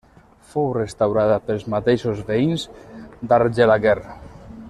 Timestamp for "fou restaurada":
0.53-1.35